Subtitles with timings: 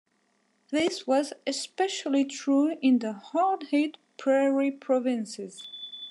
[0.71, 5.67] This was especially true in the hard-hit Prairie Provinces.